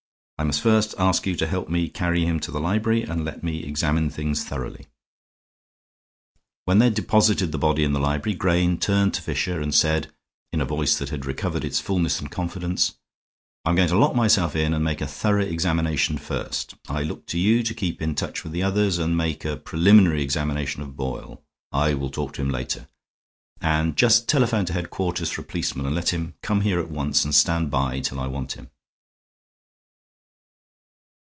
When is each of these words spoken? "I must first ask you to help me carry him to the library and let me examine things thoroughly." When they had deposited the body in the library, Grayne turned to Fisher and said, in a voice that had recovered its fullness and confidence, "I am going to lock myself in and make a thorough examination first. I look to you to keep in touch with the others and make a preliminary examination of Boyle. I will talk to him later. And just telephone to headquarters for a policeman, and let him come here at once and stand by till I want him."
"I 0.37 0.43
must 0.43 0.61
first 0.63 0.95
ask 0.97 1.27
you 1.27 1.35
to 1.35 1.45
help 1.45 1.69
me 1.69 1.87
carry 1.87 2.25
him 2.25 2.39
to 2.39 2.49
the 2.49 2.59
library 2.59 3.03
and 3.03 3.23
let 3.23 3.43
me 3.43 3.63
examine 3.63 4.09
things 4.09 4.43
thoroughly." 4.43 4.87
When 6.65 6.79
they 6.79 6.87
had 6.87 6.95
deposited 6.95 7.51
the 7.51 7.59
body 7.59 7.83
in 7.83 7.93
the 7.93 7.99
library, 7.99 8.35
Grayne 8.35 8.79
turned 8.79 9.13
to 9.13 9.21
Fisher 9.21 9.61
and 9.61 9.71
said, 9.71 10.11
in 10.51 10.59
a 10.59 10.65
voice 10.65 10.97
that 10.97 11.09
had 11.09 11.27
recovered 11.27 11.63
its 11.63 11.79
fullness 11.79 12.19
and 12.19 12.31
confidence, 12.31 12.95
"I 13.65 13.69
am 13.69 13.75
going 13.75 13.89
to 13.89 13.97
lock 13.99 14.15
myself 14.15 14.55
in 14.55 14.73
and 14.73 14.83
make 14.83 14.99
a 14.99 15.05
thorough 15.05 15.43
examination 15.43 16.17
first. 16.17 16.73
I 16.89 17.03
look 17.03 17.27
to 17.27 17.37
you 17.37 17.61
to 17.61 17.75
keep 17.75 18.01
in 18.01 18.15
touch 18.15 18.43
with 18.43 18.51
the 18.51 18.63
others 18.63 18.97
and 18.97 19.15
make 19.15 19.45
a 19.45 19.57
preliminary 19.57 20.23
examination 20.23 20.81
of 20.81 20.97
Boyle. 20.97 21.43
I 21.71 21.93
will 21.93 22.09
talk 22.09 22.33
to 22.33 22.41
him 22.41 22.49
later. 22.49 22.87
And 23.61 23.95
just 23.95 24.27
telephone 24.27 24.65
to 24.65 24.73
headquarters 24.73 25.29
for 25.29 25.41
a 25.41 25.45
policeman, 25.45 25.85
and 25.85 25.93
let 25.93 26.09
him 26.11 26.33
come 26.41 26.61
here 26.61 26.79
at 26.79 26.89
once 26.89 27.23
and 27.23 27.35
stand 27.35 27.69
by 27.69 27.99
till 27.99 28.19
I 28.19 28.25
want 28.25 28.53
him." 28.53 28.71